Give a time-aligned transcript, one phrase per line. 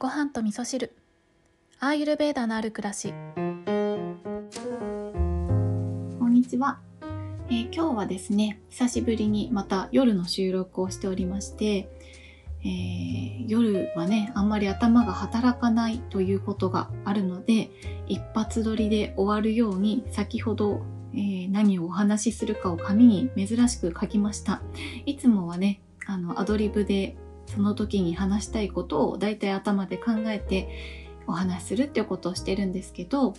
[0.00, 0.94] ご飯と味噌汁。
[1.80, 3.12] アーユルベーダのある暮らし。
[3.34, 3.42] こ
[6.28, 6.78] んにちは、
[7.48, 11.88] えー今日はですね久しぶりにまた夜の収録をしておりまして、
[12.60, 17.68] えー夜はねあんまり頭が働かないということがあるので
[18.06, 24.62] 一発撮りで終わるように先ほど、えー何をお話しするかを紙に珍しく書きました。
[25.06, 27.16] いつもはねあのアドリブで
[27.48, 30.68] その時に話したいことをだいたい頭で考えて
[31.26, 33.34] お話しするっていうことをしてるんですけど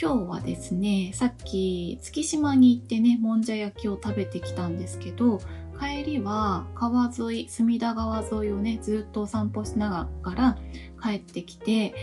[0.00, 5.40] 今日はですねさっき月島に行ってねもんじゃ焼きを食べてきたんですけど
[5.78, 10.58] 帰りは川沿い隅田川沿いをねずっとお散歩しながら
[11.02, 11.94] 帰ってきて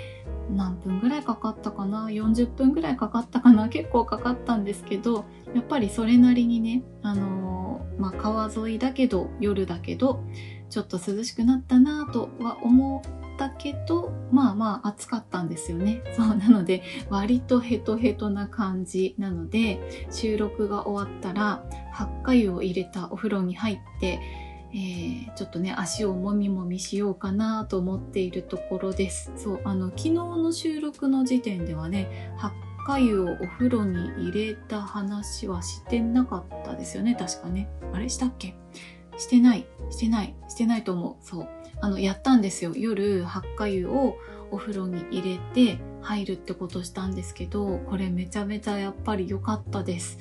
[0.51, 3.69] 何分ぐらいかかったかな？40分ぐらいかかったかな？
[3.69, 5.25] 結構かかったんですけど
[5.55, 10.23] やっぱりそれなりにねあのーまあ、川沿いだけど夜だけど
[10.73, 16.01] ちょっと涼しくなったなとは思ったけどまあまあ暑かったんですよね。
[16.17, 24.19] そうなので割とヘトヘトな感じなので収録が終わったら発火油を入れたお風呂に入って、
[24.73, 29.31] えーちょっとね足をもみもみしようかなと思っているところです。
[29.35, 32.55] そうあの昨日の収録の時点ではね発
[32.87, 37.15] 火油をお風呂に入れた話はしてなかったですよね。
[37.15, 37.69] 確かね。
[37.93, 38.09] あれ？
[38.09, 38.55] したっけ？
[39.17, 41.25] してないしてないしてないと思う。
[41.25, 41.47] そう。
[41.81, 42.73] あのやったんですよ。
[42.75, 44.17] 夜発火油を
[44.51, 50.19] お風呂に入れて入るってことしたんですけどこれめちゃめちゃやっぱり良かったです。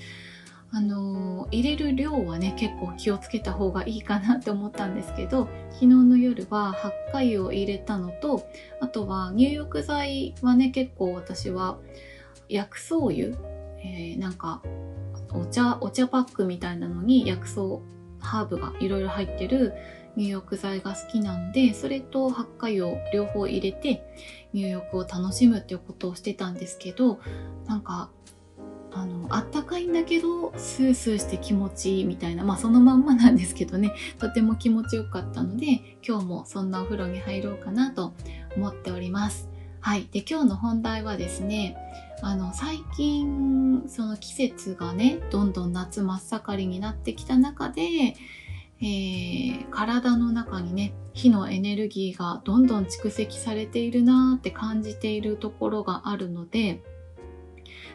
[0.74, 8.48] あのー入れる量はね結構気をつけた方がいいかなって思ったんですけど昨日の夜は発火油を入れたのと
[8.80, 11.78] あとは入浴剤はね結構私は
[12.48, 13.36] 薬草油、
[13.84, 14.62] えーなんか
[15.34, 17.80] お茶お茶パックみたいなのに薬草
[18.22, 19.74] ハーブがいろいろ入ってる
[20.16, 24.02] 入浴剤が好きなのでそれと発火油を両方入れて
[24.52, 27.20] 入浴を楽しむっていうことをしてたんですけど
[27.66, 28.10] なんか
[28.94, 38.12] あのあったかいんだけどスースーして気持ちいいみたいなまあそのまんまなんですけどね とても気持ちよかったので今日もそんなお風呂に入ろうかなと
[38.54, 39.48] 思っております。
[39.80, 41.76] はい、で今日の本題はですね
[42.24, 47.82] あの最近その季節がねどんどん夏真っ盛りになってきた中で、
[48.80, 56.82] えー体の中にね火のエネルギーがどんどん蓄積されているなーって感じているところがあるので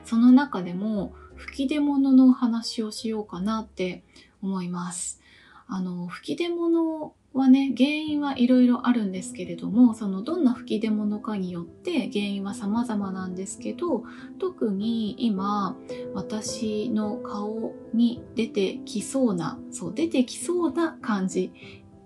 [0.04, 4.04] その中でも吹き出物のお話をしようかなって
[4.42, 5.22] 思います。
[5.68, 14.04] あの吹き出物はね原因はいろいろあるんですけれどもそのどんな吹き出物かによって原因は様々なんですけど
[14.40, 15.76] 特に今
[16.14, 21.52] 私の顔に出てきそうなそう出てきそうな感じ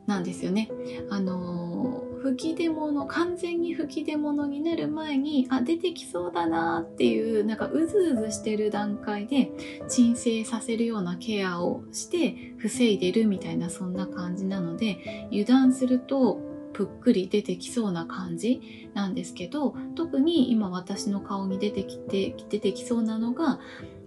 [0.08, 0.70] なんですよね。
[1.10, 9.52] あの吹き出物完全に吹き出物になる前にあ出てきそうだなっていうなんかうずうずしてる段階で
[9.88, 16.40] 鎮静させるようなケアをして防いでるみたいなそんな感じなので油断すると
[16.74, 23.60] ぷっくり出てきそうな感じなんですけど特に今私の顔に出てきて出てきそうなのが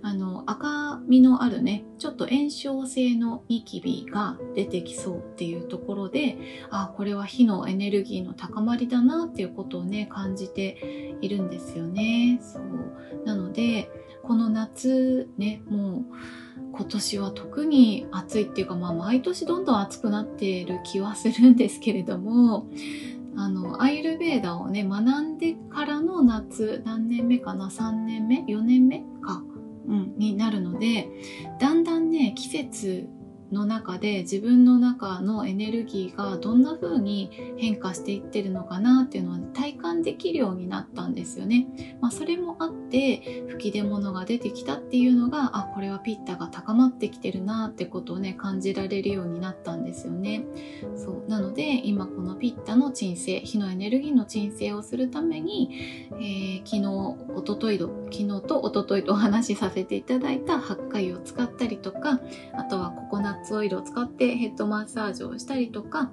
[0.04, 6.37] あの赤みのあるねちょっと炎症性のニキビが出てきそうっていうところで
[6.70, 12.38] ああこれは火のエネルギーの高まりだなっていうことをね感じているんですよね。
[12.43, 13.25] そう。
[13.25, 13.91] なので
[14.22, 16.04] この夏ねもう
[16.76, 22.66] 今年は特に暑いっていうか、まあ、毎年どんどん暑くなっている気はするんですけれども
[23.37, 29.43] あのアイルベーダをね学んでからの夏何年目かな？3年目？4年目か、
[29.86, 31.08] うん、になるので
[31.60, 33.08] だんだんね季節
[33.54, 41.66] の中で自分の中のエネルギーがどんな風に変化していってるのかなっていうのは体感できるようになったんですよね。
[42.00, 50.44] まあ、それもあって吹き出物が出てきたっていうのがあこれはピッタが高まってきてるなってことをね感じられるようになったんですよね。
[50.97, 56.81] そうなので今このピッタの鎮静火のエネルギーの鎮静をするために、えー昨日
[57.37, 62.20] 一昨日と昨日と一昨日とお話しさせていただいた発火油を使ったりとか
[62.55, 66.11] あとはココナッツオイルを使ってヘッドマッサージをしたりとか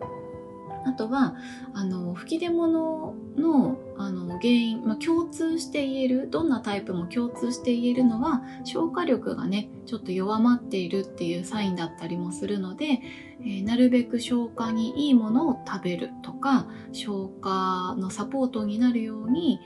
[0.85, 1.35] あとは
[1.73, 13.01] あの吹き出物のあの原因、まあ、共通して言えるどんなタイプも共通して言えるのは消化力がねちょっと弱まっているっていうサインだったりもするので、
[13.41, 19.59] えーなるべく消化にいいものを食べるとか消化のサポートになるように、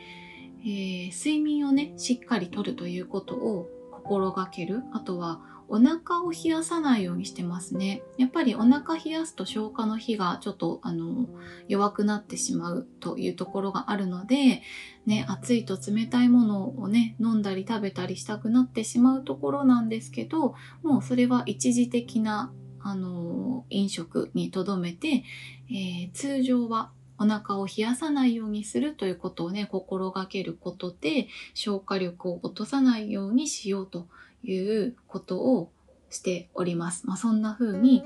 [0.61, 4.83] えー睡眠をねしっかりとるということを心がける。
[4.93, 8.01] あとはお腹を冷やさないようにしてますね。
[8.17, 11.27] やっぱりお腹冷やすと消化の火がちょっとあの
[11.67, 14.61] 弱くなってしまうというところがあるので、
[15.05, 25.23] ね、暑いと冷たいものをね、飲んだり食べたりしたくなってしまうところなんですけど、もうそれは一時的なあの飲食にとどめて、
[25.69, 34.07] えー、通常はお腹を冷やさないようにするということをね、心がけることで、消化力を落とさないようにしようと
[34.51, 35.71] いうことを
[36.09, 37.07] しております。
[37.07, 38.03] まあ、そんな風に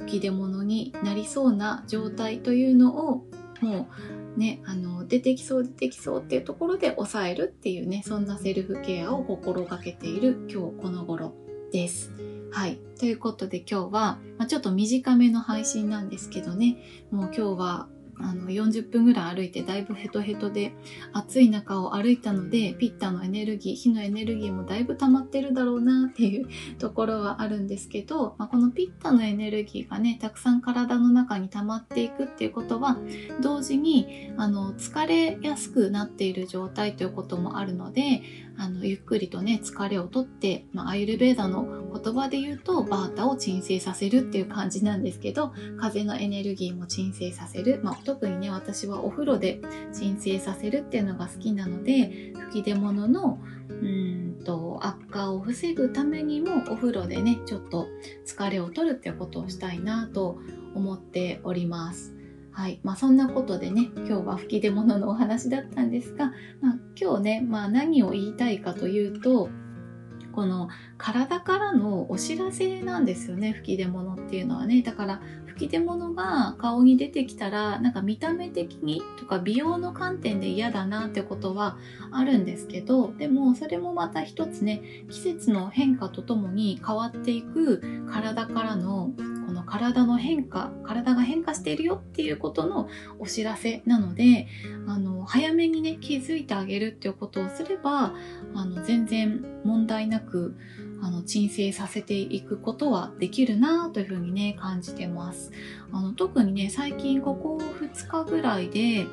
[0.00, 3.26] 吹き出物になりそうな状態というのを
[3.60, 3.88] も
[4.36, 11.34] うね、あの、出てきそう出てきそうっていうところで抑えるっていうね、そんなセルフケアを心がけている今日この頃
[11.72, 12.12] です。
[12.50, 12.78] はい。
[12.98, 16.78] ということで今日は、まあ、ちょっと短めの配信なんですけどね、
[17.10, 17.88] もう今日は
[18.22, 20.72] あの40分ぐらい歩いてだいぶヘトヘトで
[21.12, 32.98] 暑い中を歩いたのでピッタのエネルギー火のエネルギーもだいぶ溜まってるだろうなっていうところはあるんですけど、まあ、このピッタのエネルギーがねたくさん体の中に溜まっていくっていうことは
[33.40, 38.22] 同時にあの疲れやすくなっている状態ということもあるので
[38.60, 49.62] あのゆっくりとね疲れをとって、まあ、アイルベーダの言葉で言うとバータを鎮静させるっていう感じなんですけど風のエネルギーも鎮静させる、まあ、特にね私はお風呂で
[49.92, 53.38] 鎮静させるっていうのが好きなので吹き出物の
[53.70, 57.88] うんと悪化を防ぐためにもお風呂でねちょっと
[58.26, 60.38] 疲れを取るっていうことをしたいなと
[60.74, 62.19] 思っております。
[62.60, 62.78] はい。
[62.82, 66.26] まあそんなことでね、今日は吹き出物のお話だったんですが、
[66.60, 69.48] まあ今日ね、まあ何を言いたいかというと、
[70.32, 70.68] この
[70.98, 74.82] 体からのお知らせなんですよね、吹き出物っていうのはね。
[74.82, 81.78] だから吹き出物が顔に出てきたら、なんか見た目的にとか美容の観点で嫌だなってことは
[82.10, 87.80] あるんですけど、でもそれもまた一つね、季節の変化とともに変わっていく
[88.12, 89.14] 体からの
[89.46, 92.88] この体の変化体が変化しているよっていうことの
[93.18, 94.48] お知らせなので
[94.86, 98.14] あの早めにね気づいてあげるっていうことをすれば
[98.54, 100.56] あの全然問題なく
[101.02, 105.50] あの鎮静させていくことはできるなというふうにね感じてます。
[105.92, 109.06] あの特にね最近ここ2日ぐらいで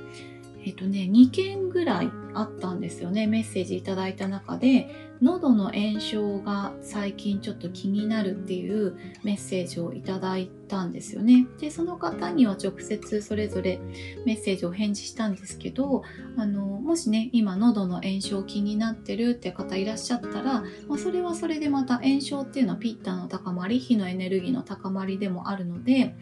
[0.65, 11.47] えっとね2件ぐらいあったんですよねメッセージいただいた中で喉の炎症が最近ちょっと気になるっていうメッセージをいただいたんですよね。
[11.59, 13.79] で、その方には直接それぞれ
[14.25, 16.03] メッセージを返事したんですけど、
[16.37, 26.15] あの、もしね、今喉の炎症気になってるって方いらっしゃったら、まあ、それはそれでまた炎症っていうのはピッタの高まり、火のエネルギーの高まりでもあるので、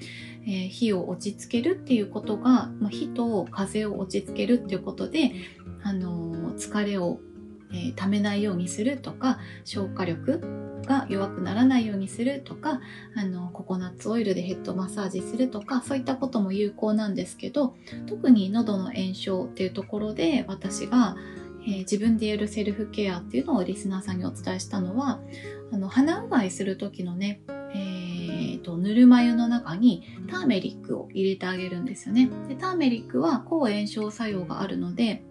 [0.47, 5.33] えー、火を落ち着けるっていうことが、まあ、火と風を落ち着けるっていうことで、
[5.85, 7.19] あの、疲れを
[7.75, 10.41] えー、溜めないようにするとか消化力
[10.85, 12.79] が弱くならないようにするとか
[13.15, 17.75] あのココナッツオイルでヘッドマッサージするとかそういったことも有効なんですけど
[18.07, 21.15] 特に喉の炎症っていうところで私が、
[21.67, 25.19] えー、自分でやるセルフケアっていうのをリスナーさんにお伝えしたのは
[25.71, 27.41] あの鼻うがいする時のね
[27.77, 32.29] えーと、ぬるま湯の中にターメリックを入れてあげるんですよね。
[32.47, 35.25] でターメリックは抗炎症作用があるので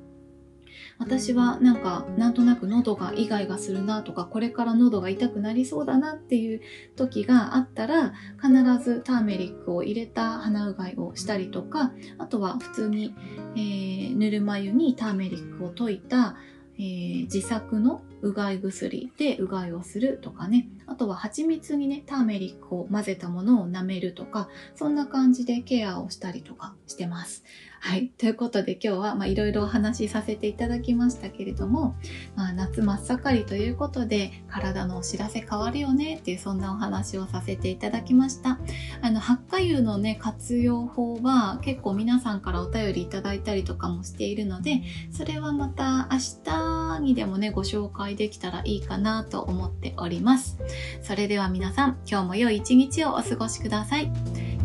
[0.98, 6.60] 私はなんかなんとなく喉がイガイガするなとかこれから喉が痛くなりそうだなっていう
[6.96, 8.52] 時があったら必
[8.82, 13.14] ずターメリックを入れた鼻うがいをしたりとかあとは普通に、
[13.56, 16.36] えー、ぬるま湯にターメリックを溶いた、
[16.78, 27.44] えー、自作のうがい薬でうがいをするとかねあとは蜂蜜にねターメリックを混ぜたものを舐めるとかそんな感じでケアをしたりとかしてます
[27.86, 28.08] はい。
[28.16, 31.96] ということで今日はいろいろお話しさせていただきましたけれども、
[32.34, 38.58] まあ、夏真っ盛りということで体のお知らせ変わるよねっていうそんなお話をさせていただきました。
[39.02, 50.58] あの、ハッカ油のね、活用法は結構皆さんからお便りいただいたりとかもしているので、それはまた明日にでもね、ご紹介できたらいいかなと思っております。
[51.02, 54.10] それでは皆さん、今日も良い一日をお過ごしください。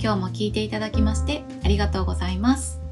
[0.01, 2.88] 今日も聞いていただきましてありがとうございます。